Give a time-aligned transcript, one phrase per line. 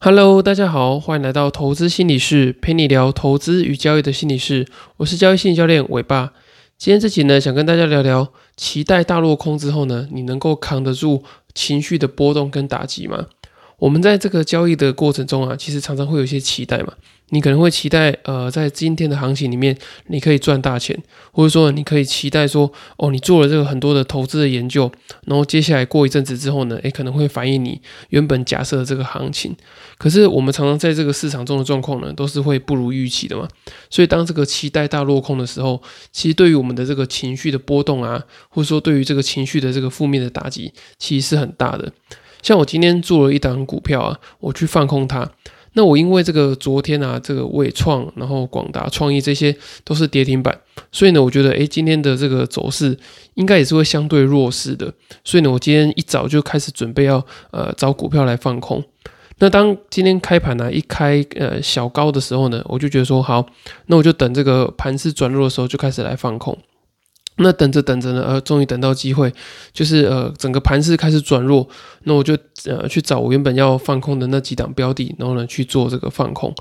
[0.00, 4.64] Hello，大家好，欢迎来到投资心理室，陪你聊投资与交易的心理室。
[4.98, 6.32] 我是交易心理教练伟爸。
[6.78, 13.26] 今天这集呢，想跟大家聊聊，期待大落空之后呢，你能够扛得住情绪的波动跟打击吗？
[13.80, 16.92] 我们在这个交易的过程中啊，其实常常会有一些期待嘛。
[17.30, 19.76] 你可能会期待，呃，在今天的行情里面，
[20.06, 20.98] 你可以赚大钱，
[21.30, 24.90] 或者说你可以期待说，哦，你做了这个很多的投资的研究，
[25.26, 29.54] 然后接下来过一阵子之后呢，诶，可能会反映你原本假设的这个行情。
[29.98, 33.46] 可是我们常常在这个市场中的状况呢，都是会不如预期的嘛。
[33.90, 41.92] 所以当这个期待大落空的时候，其实对于我们的这个情绪的波动啊，或者说对于这个情绪的这个负面的打击，其实是很大的。
[42.40, 45.30] 像我今天做了一档股票啊，我去放空它。
[45.74, 49.54] 那我因为这个昨天啊，这个伟创，然后广达、创意这些
[49.84, 50.58] 都是跌停板，
[50.90, 52.96] 所以呢，我觉得诶，今天的这个走势
[53.34, 54.92] 应该也是会相对弱势的。
[55.22, 58.82] 所以呢，我今天一早就开始准备要呃找股票来放空。
[59.38, 63.46] 那当今天开盘呢一开呃小高的时候呢，我就觉得说好，
[63.86, 66.58] 那我就等这个盘势转弱的时候就开始来放空。
[67.38, 69.32] 那等着等着呢，呃，终于等到机会，
[69.72, 71.68] 就是呃，整个盘势开始转弱，
[72.02, 72.36] 那我就
[72.66, 76.54] 呃去找我原本要放空的那几档标的，然后呢去做这个放空。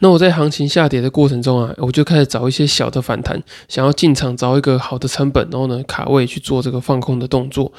[0.00, 7.72] 那我在行情下跌的过程中啊，我就开始找一些小的反弹，想要进场找一个好的成本，然后呢卡位去做这个放空的动作。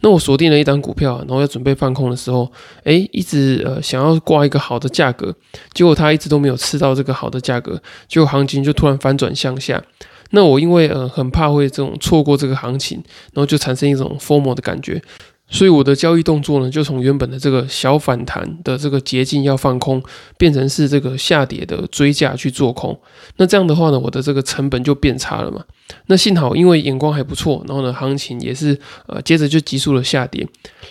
[0.00, 2.50] 那我锁定了一档股票，然后要准备放空的时候，
[2.84, 5.34] 诶，一直呃想要挂一个好的价格，
[5.74, 9.82] 结果它一直都没有吃到这个好的价格，结果行情就突然反转向下。
[10.30, 15.00] 那我因为呃很怕会这种错过这个行情，然后就产生一种 formal 的感觉，
[15.48, 20.02] 所以我的交易动作呢，就从原本的这个小反弹的这个捷径要放空，
[20.36, 22.98] 变成是这个下跌的追价去做空。
[23.36, 25.64] 那这样的话呢，我的这个成本就变差了嘛。
[26.06, 30.44] 那幸好因为眼光还不错，然后呢行情也是呃接着就急速的下跌。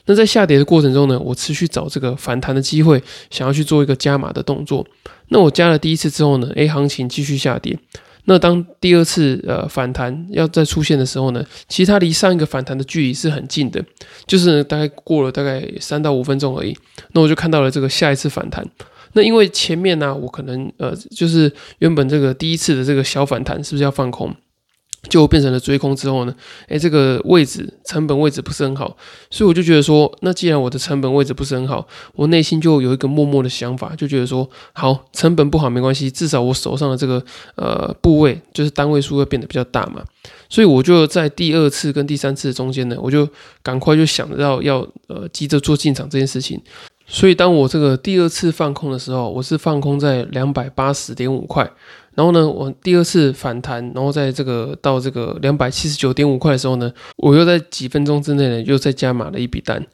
[0.06, 4.86] 那在下跌的过程中呢，我持续找这个反弹的机会，想要去做一个加码的动作。
[5.30, 7.78] 那我加了第一次之后呢，A 行情继续下跌。
[8.26, 13.84] 那当第二次呃反弹要再出现的时候呢，其实它离上一个反弹的距离是很近的，
[14.26, 16.76] 就是大概过了大概三到五分钟而已。
[17.14, 18.66] 那我就看到了这个下一次反弹。
[19.14, 24.36] 那因为前面呢，我可能呃就是原本这个第一次的这个小反弹是不是要放空？
[25.10, 26.36] 就变成了追空之后呢，
[26.68, 28.96] 诶，这个位置成本位置不是很好，
[29.30, 37.24] 所以我就觉得说，那既然我的成本位置不是很好，我内心就有一个默默的想法，就觉得说，好，成本不好没关系，至少我手上的这个
[37.56, 40.04] 呃部位就是单位数会变得比较大嘛，
[40.50, 43.28] 所以我就在第二次跟第三次中间呢，我就
[43.62, 46.60] 赶快就想到要呃急着做进场这件事情，
[47.08, 51.72] 所以当我这个第二次放空的时候，我是放空在两百八十点五块。
[52.16, 59.86] 然后呢，我第二次反弹，然后在这个到这个两百七十九点五块的时候呢，我又在几分钟之内呢，又再加码了一笔单。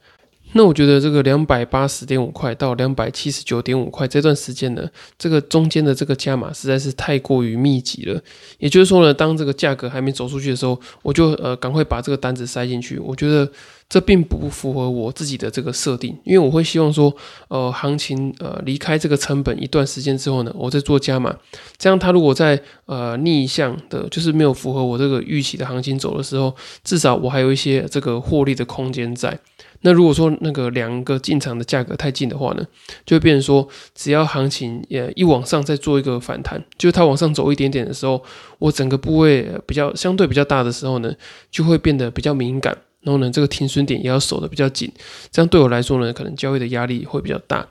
[0.54, 8.22] 那我觉得这个两百八十点五块到两百七十九点五块这段时间呢，这个中间的这个加码实在是太过于密集了。
[8.60, 13.00] 也就是说呢，当这个价格还没走出去的时候，我就呃赶快把这个单子塞进去。
[13.00, 13.50] 我觉得
[13.88, 17.14] 这并不符合我自己的这个设定，因为我会希望说，
[17.48, 21.36] 呃，行情呃离开这个成本一段时间之后呢，我再做加码。
[21.78, 29.40] 这样它如果在呃逆向的，就是没有符合我这个预期的行情走的时候，至少我还有一些这个获利的空间在。
[29.84, 32.64] 那如果说那个两个进场的价格太近的话呢，
[33.06, 38.24] 就会变成说，只要行情呃一往上再做一个反弹，就是它往上走一点点的时候，
[38.60, 41.12] 我整个部位比较相对比较大的时候呢，
[41.50, 44.92] 就会变得比较敏感，然后呢这个停损点也要守的比较紧，
[45.32, 47.68] 这样对我来说呢，可能交易的压力会比较大。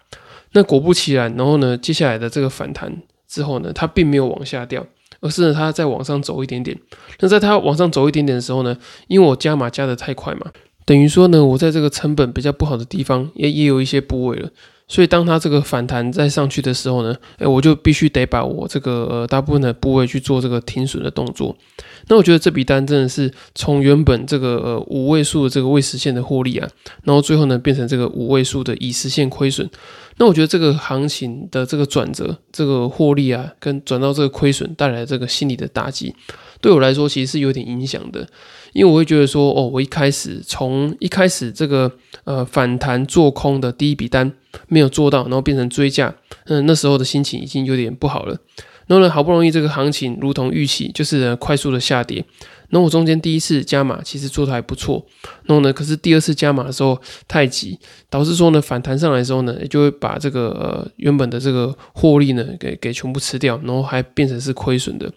[0.53, 2.93] 那果不其然，然后呢接下来的这个反弹
[3.29, 4.85] 之后呢，它并没有往下掉，
[5.21, 6.77] 而是呢它在往上走一点点。
[7.21, 10.51] 那在它往上走一点点的时候呢，因为我加码加的太快嘛。
[10.91, 14.51] 等于说呢，我在这个成本比较不好的地方也也有一些部位了，
[14.89, 21.57] 所以当它这个反弹再上去的时候呢，诶，我就必须得把我这个呃大部分的部位去做这个停损的动作。
[22.09, 26.69] 那我觉得这笔单真的是从原本这个呃五位数的这个未实现的获利啊，
[27.05, 29.71] 然后最后呢变成这个五位数的已实现亏损。
[30.21, 36.15] 那我觉得这个行情的这个转折，这个获利啊，跟转到这个亏损带来这个心理的打击，
[36.61, 38.29] 对我来说其实是有点影响的。
[38.75, 41.91] 因为我会觉得说，哦，我一开始从一开始这个
[42.25, 44.31] 呃反弹做空的第一笔单
[44.69, 46.15] 没有做到，然后变成追价，
[46.45, 48.37] 嗯，那时候的心情已经有点不好了。
[48.91, 52.25] 然后呢，好不容易这个行情如同预期，就是快速的下跌。
[52.71, 55.05] 那我中间第一次加码其实做的还不错，
[55.45, 57.79] 然后呢，可是第二次加码的时候太急，
[58.09, 65.09] 导致说呢反弹上来之后呢，就会把这个呃原本的这个获利呢给给全部吃掉，然后还变成是亏损的。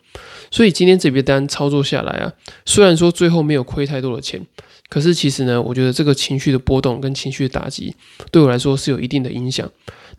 [0.51, 2.31] 所以今天这笔单操作下来啊，
[2.67, 4.39] 虽然说最后没有亏太多的钱，
[4.87, 7.95] 可是其实呢，我觉得这个情绪的波动跟情绪的打击
[8.31, 9.67] 对我来说是有一定的影响。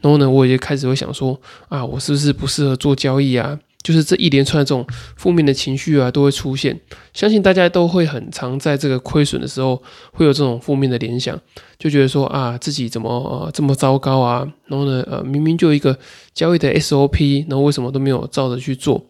[0.01, 3.59] 然后呢，我也开始会想说啊，我是不是不适合做交易啊？
[3.83, 6.81] 就是这一连串的这种负面的情绪啊，都会出现。
[7.13, 9.83] 相信大家都会很常在这个亏损的时候，
[10.13, 11.39] 会有这种负面的联想，
[11.79, 14.47] 就觉得说啊，自己怎么呃这么糟糕啊？
[14.69, 15.99] 然后呢，呃，明明就一个
[16.33, 19.05] 交易的 SOP，然后为什么都没有照着去做？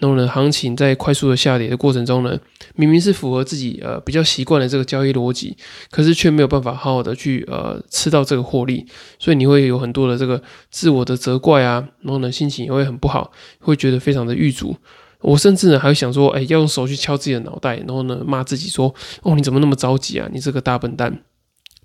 [0.00, 2.36] 然后呢，行情在快速的下跌的过程中呢，
[2.74, 5.56] 明明是符合自己呃比较习惯的这个交易逻辑，
[5.90, 8.86] 可是却没有办法好好的去呃吃到这个获利，
[9.18, 13.30] 所以你会有很多的这个自我的责怪啊，然后呢心情也会很不好，
[13.60, 14.74] 会觉得非常的郁卒。
[15.20, 21.20] 我甚至呢还会想说，哎，要用手去敲自己的脑袋，然后呢骂自己说，哦你怎么那么着急啊，你这个大笨蛋。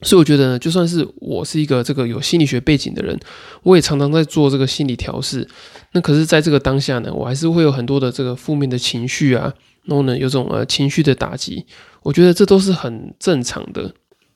[0.05, 3.19] 所以我觉得呢，就算是我是一个这个有心理学背景的人，
[3.63, 5.45] 我也常常在做这个心理调试。
[5.93, 9.51] 那可是在这个当下呢，我还是会有很多的这个负面的情绪啊，
[9.85, 11.65] 然后呢，有种呃情绪的打击。
[12.03, 13.93] 我觉得这都是很正常的。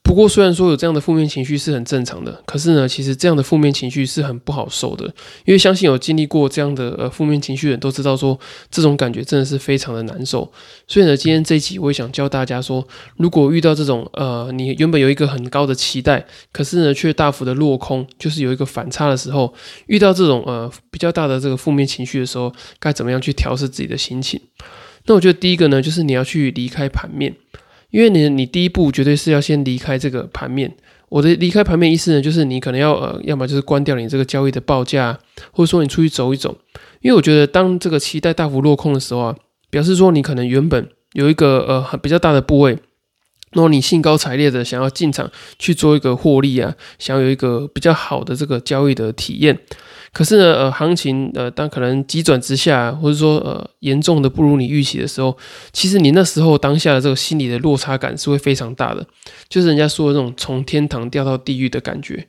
[0.09, 5.05] 不过，虽然说有这样的负面情绪是很正常的，可是呢，其实这样的负面情绪是很不好受的，
[5.45, 8.37] 因为相信有经历过这样的呃负面情绪的人都知道，说
[8.71, 10.51] 这种感觉真的是非常的难受。
[10.87, 12.83] 所以呢，今天这一集我也想教大家说，
[13.17, 19.53] 如果遇到这种呃你原本有一个很高的期待，可是呢却大幅的落空，就是有一个反差的时候，
[19.85, 24.41] 遇到这种呃比较大的这个负面情绪的时候，该怎么样去调试自己的心情？
[25.05, 27.35] 那我觉得第一个呢，就是你要去离开盘面。
[27.91, 30.75] 因为你，你第一步绝对是要先离开这个盘面。
[31.09, 35.17] 我的离开盘面意思呢，就是你可能要呃，要么就是关掉你这个交易的报价，
[35.51, 36.55] 或者说你出去走一走。
[37.01, 39.35] 因为我觉得，当这个期待大幅落空的时候啊，
[39.71, 42.73] 表示说你可能原本有一个呃很比较大的部位，
[43.53, 49.57] 然后你兴高采烈的想要进场去做一个获利啊，想要有一个比较好的这个交易的体验。
[50.11, 55.37] 可是呢，呃，行情呃，当可能急转直下，或者说呃，严重的不如你预期的时候，
[55.71, 59.05] 其实你那时候当下的这个心理的落差感是会非常大的，
[59.47, 62.27] 就是人家说的这种从天堂掉到地狱的感觉。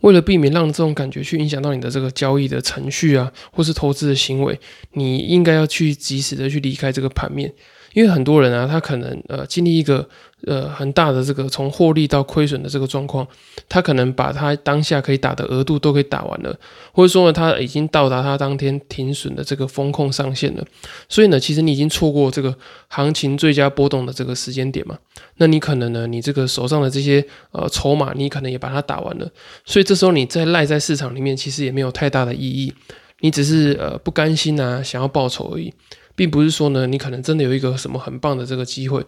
[0.00, 4.58] 为了避免让这种感觉去影响到你的这个交易的程序啊，或是投资的行为，
[4.94, 7.52] 你应该要去及时的去离开这个盘面。
[7.92, 10.08] 因为很多人啊，他可能呃经历一个
[10.46, 13.26] 呃很大的这个从获利到亏损的这个状况，
[13.68, 16.56] 他可能把他当下可以打的额度都给打完了，
[16.92, 20.64] 或者说呢他已经到达他当天停损的这个风控上限了，
[21.08, 22.54] 所以呢其实你已经错过这个
[22.88, 24.96] 行情最佳波动的这个时间点嘛，
[25.38, 29.28] 那你可能呢你这个手上的这些呃筹码你可能也把它打完了，
[29.64, 32.72] 所以这时候你再赖在市场里面其实也没有太大的意义，
[33.20, 35.74] 你只是呃不甘心啊想要报仇而已。
[36.20, 39.02] 并不是说呢，你可能真的有一个什么很棒的这个机会，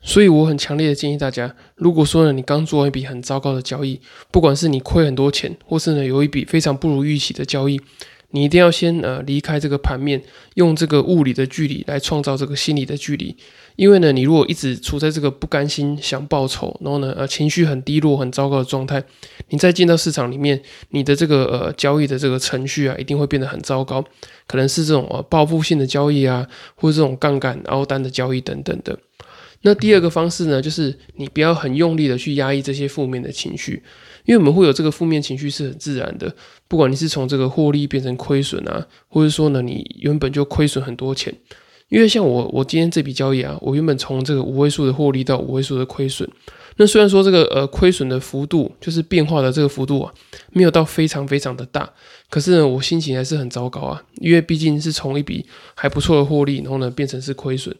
[0.00, 7.80] 所以我很强烈的建议大家，如果说呢你刚做完一笔很糟糕的交易，不管是你亏很多钱，或是呢有一笔非常不如预期的交易。
[8.34, 10.20] 你一定要先呃离开这个盘面，
[10.54, 13.36] 用这个物理的距离来创造这个心理的距离。
[13.76, 19.00] 因为呢，你如果一直处在这个不甘心、想报仇，然后呢呃情绪很低落、很糟糕的状态，
[19.50, 20.60] 你再进到市场里面，
[20.90, 24.04] 你的这个呃交易的这个程序啊，一定会变得很糟糕。
[24.48, 26.44] 可能是这种呃报复性的交易啊，
[26.74, 28.98] 或者这种杠杆凹单的交易等等的。
[29.62, 33.82] 那第二个方式呢，就是你不要很用力的去压抑这些负面的情绪。
[34.24, 36.34] 因为我们会有这个负面情绪是很自然的，
[36.66, 41.34] 不管你是从这个获利变成亏损啊，或者说呢你原本就亏损很多钱。
[41.90, 46.28] 因为像我我今天这笔交易啊，我原本从这个五位数的获利到五位数的亏损，
[46.76, 50.12] 那虽然说这个呃亏损的幅度就是变化的这个幅度啊，
[50.52, 51.88] 没有到非常非常的大，
[52.30, 55.44] 可是呢我心情还是很糟糕啊，因为毕竟是从一笔
[55.74, 57.76] 还不错的获利，然后呢变成是亏损。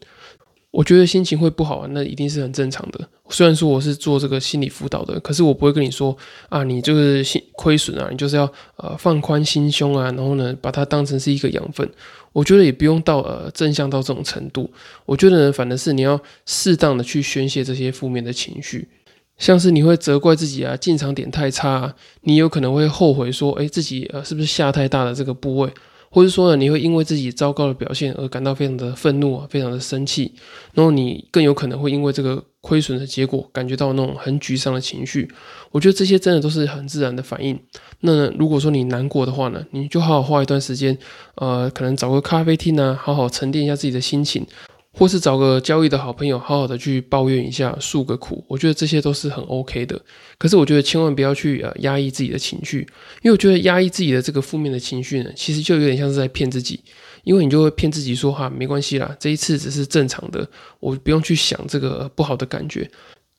[0.75, 2.99] 我觉得心情会不好啊，那一定是很正常的。
[3.29, 6.15] 虽然说我是做这个心理辅导的，可是我不会跟你说
[6.49, 8.43] 啊，你就是心亏损啊，你就是要
[8.75, 11.89] 呃放宽心胸啊，然后呢把它当成是一个养分。
[12.33, 14.69] 我觉得也不用到呃正向到这种程度。
[15.05, 18.89] 我觉得呢，反正是你要适当的去宣泄这些负面的情绪，
[19.37, 25.71] 像是你会责怪自己啊，进场点太差，你有可能会后悔说，哎，自己呃是不是下太大的这个部位。
[26.15, 30.33] 或者说呢，你会因为自己糟糕的表现而感到非常的愤怒啊，非常的生气，
[30.73, 35.29] 然后你更有可能会因为这个亏损的结果感觉到那种很沮丧的情绪。
[35.71, 37.59] 我觉得这些真的都是很自然的反应。
[37.99, 40.97] 那如果说你难过的话呢，你就好好花一段时间，
[41.35, 44.47] 呃，可能找个咖啡厅呢，好好沉淀一下自己的心情。
[44.97, 49.99] 或是找个交易的好朋友，好好的去抱怨一下，诉个苦，我觉得这些都是很 OK 的。
[50.37, 52.79] 可是我觉得千万不要去呃压抑自己的情绪，
[53.21, 56.79] 因为我觉得压抑自己的这个负面的情绪呢，其实就有点像是在骗自己，
[57.25, 60.47] 因为你就会骗自己说哈没关系啦，这一次只是正常的，
[60.79, 62.89] 我不用去想这个不好的感觉。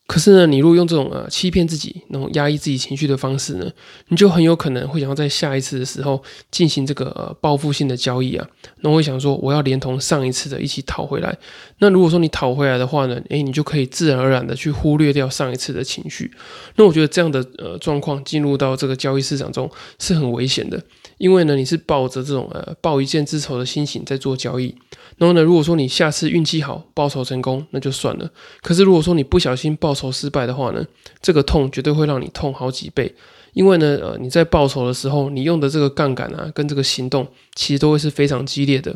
[0.06, 3.68] 可是呢，你如果用这种呃欺骗自己、然后压抑自己情绪的方式呢，
[4.08, 8.48] 你就很有可能会想要在下一次的时候进行这个呃报复性的交易啊，
[8.82, 11.36] 那会想说我要连同上一次的一起讨回来。
[11.78, 16.30] 那如果说你讨回来的话呢，诶，你就可以自然而然的去忽略掉上一次的情绪。
[16.76, 20.80] 那我觉得这样的呃状况进入到这个交易市场中是很危险的，
[21.18, 24.72] 因为呢你是抱着这种呃报一箭之仇的心情在做交易。
[25.18, 28.30] 然后呢，如果说你下次运气好报仇成功，那就算了。
[28.60, 30.87] 可是如果说你不小心报仇失败的话呢，
[31.21, 33.12] 这个痛绝对会让你痛好几倍。
[33.55, 38.95] 因为呢，呃，你在报仇的时候，你用的这个杠杆啊，跟这个行动，其实都会是非常激烈的。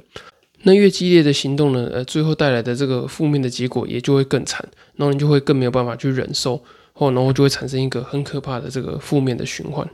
[0.64, 4.62] 那越激烈的行动呢，呃，最后带来的这个负面的结果也就会更惨。
[4.96, 9.88] 然后你就会更没有办法去忍受，或然后就会产生一个很可怕的这个负面的循环。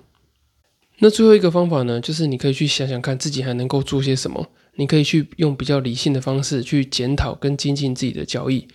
[0.99, 4.49] 那最后一个方法呢，就是你可以去想想看自己还能够做些什么。
[4.79, 8.67] 你可以去用比较理性的方式去检讨跟精进自己的交易，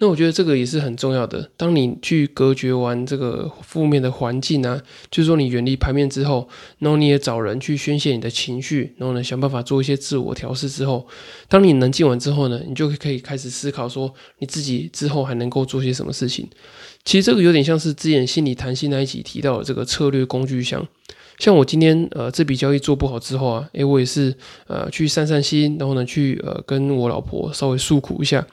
[0.00, 1.50] 那我觉得这个也是很重要的。
[1.56, 11.04] 当你去隔绝完这个负面的环境啊，就是说你远离牌面之后，然后你也找人去宣泄你的情绪，然后呢想办法做一些自我调试之后，
[11.48, 16.48] 当你能静完之后呢，你就可以开始思考说你自己之后还能够做些什么事情。
[17.04, 20.86] 其实这个有点像是之前心理谈心那一集提到的这个策略工具箱。
[21.40, 24.32] 像我今天呃这笔交易做不好之后啊，诶，我也是
[24.68, 28.46] 呃去散散心，然后呢去呃跟我老婆稍微诉苦一下。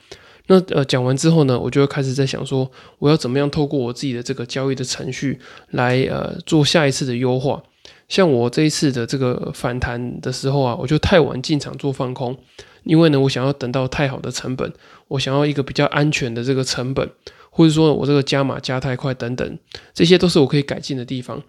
[0.47, 5.39] 那呃讲完之后呢，我就会开始在想说，我要怎么样透过我自己的这个交易的程序
[5.71, 7.61] 来呃做下一次的优化。
[8.07, 12.37] 像我这一次的这个反弹的时候啊，我就太晚进场做放空，
[12.83, 14.71] 因为呢我想要等到太好的成本，
[15.07, 17.09] 我想要一个比较安全的这个成本，
[17.49, 19.57] 或者说我这个加码加太快等等，
[19.93, 21.41] 这些都是我可以改进的地方。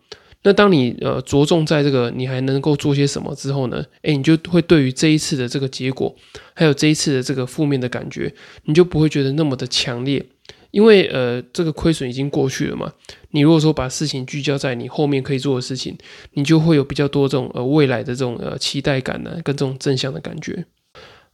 [0.43, 3.85] 那当你呃着重在这个你还能够做些什么之后呢？
[4.03, 6.15] 诶，你就会对于这一次的这个结果，
[6.55, 8.33] 还有这一次的这个负面的感觉，
[8.65, 10.25] 你就不会觉得那么的强烈，
[10.71, 12.93] 因为呃这个亏损已经过去了嘛。
[13.31, 15.99] 你如果说把事情聚焦在你后面可以做的事情，
[16.35, 20.65] 你就会有比较多这种呃未来的这种呃期待感呢，跟这种正向的感觉。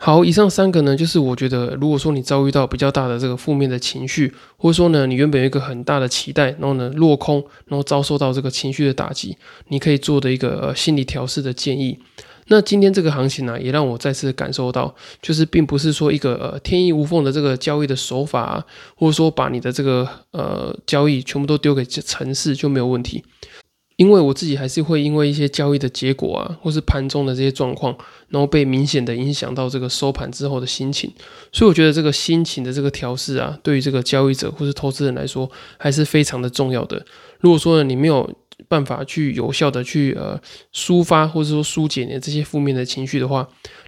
[0.05, 9.37] 好，以上三个呢，就是我觉得，如果说你遭遇到比较大的这个负面的情绪，或者说呢，你原本有一个很大的期待，然后呢落空，然后遭受到这个情绪的打击，
[9.69, 11.97] 你可以做的一个心理调试的建议。
[12.49, 14.93] 那今天这个行情呢，也让我再次感受到，
[15.23, 18.67] 就是并不是说一个呃天衣无缝的这个交易的手法，
[18.97, 23.23] 或者说把你的这个呃交易全部都丢给城市就没有问题。
[23.97, 27.97] 因为我自己还是会因为一些交易的结果啊，或是盘中的这些状况，
[28.29, 31.13] 然后被明显的影响到这个收盘之后的心情，
[31.53, 37.05] 所以我觉得这个心情的这个调试啊，对于这个交易者或是投资人来说，还是非常的重要的。
[37.41, 38.29] 如果说呢，你没有
[38.69, 40.41] 办法去有效的去呃
[40.73, 43.47] 抒发或者说疏解你这些负面的情绪的话，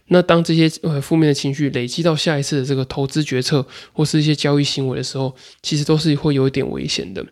[0.08, 7.24] 那当这些呃负面的情绪累积到下一次的这个投资决策或是一些交易行为的时候，其实都是会有一点危险的。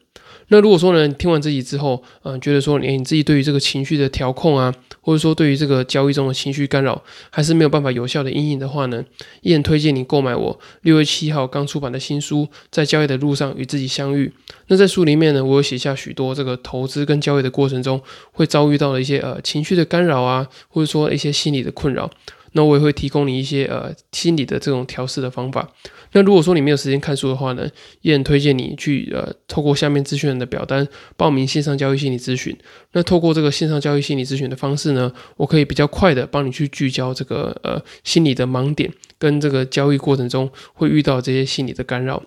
[0.52, 9.02] 那如果说呢，听完这集之后，嗯，觉得说，哎，你自己对于这个情绪的调控啊，或者说对于这个交易中的情绪干扰，还是没有办法有效的应影的话呢，
[9.40, 14.30] 依然推荐你购买我六月七号刚出版的新书《在交易的路上与自己相遇》。
[14.66, 17.98] 那在书里面呢，我有写下许多这个投资跟交易的过程中
[18.32, 22.10] 会遭遇到的一些呃情绪的干扰啊，或者说一些心理的困扰。
[22.52, 25.68] 那我也会提供你一些呃心理的这种调试的方法。
[26.12, 27.66] 那如果说你没有时间看书的话呢，
[28.02, 32.54] 也很推荐你去呃透过下面资讯的表单报名线上交易心理咨询。
[32.92, 42.22] 那透过这个线上交易心理咨询的方式呢，我可以比较快的帮你去聚焦这个呃心理的盲点跟这个交易过程中会遇到这些心理的干扰。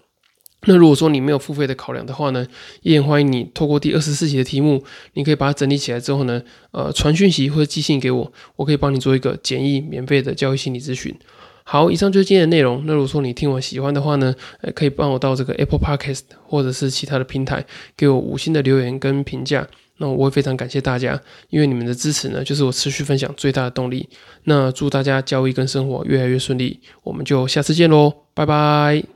[0.65, 2.45] 那如果说你没有付费的考量的话呢，
[2.81, 6.41] 也很欢迎你透过第二十四期的题目，你可以把它整理起来之后呢，
[6.72, 11.15] 呃，传讯息或者寄信给我，我可以帮你做一个简易免费的交易心理咨询。
[11.63, 12.84] 好，以上就是今天的内容。
[12.86, 17.65] 那如果说你听我喜欢的话呢，呃，可以帮我到这个 Apple Podcast 或者是其他的平台
[17.98, 19.67] 给我五星的留言跟评价，
[19.98, 21.19] 那我会非常感谢大家，
[21.50, 24.07] 因为你们的支持呢，就是我持续分享最大的动力。
[24.43, 29.14] 那祝大家交易跟生活越来越顺利，我们就下次见喽，拜拜。